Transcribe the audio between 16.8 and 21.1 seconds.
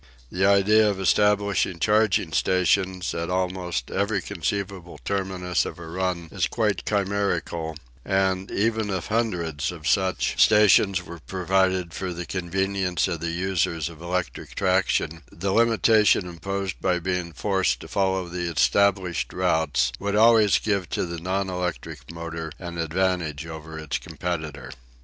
by being forced to follow the established routes would always give to